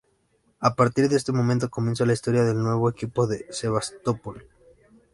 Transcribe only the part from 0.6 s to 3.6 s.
partir de este momento comienza la historia del nuevo equipo de